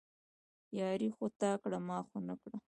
[0.79, 2.57] ياري خو تا کړه، ما خو نه کړه